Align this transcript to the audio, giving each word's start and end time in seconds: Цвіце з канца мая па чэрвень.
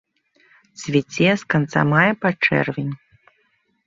Цвіце 0.83 1.29
з 1.41 1.49
канца 1.53 1.83
мая 1.91 2.07
па 2.23 2.31
чэрвень. 2.47 2.89